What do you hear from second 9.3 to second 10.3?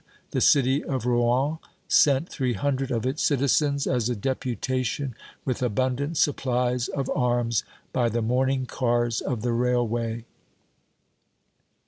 the railway.